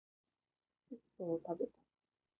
[0.91, 1.71] 窒素をたべた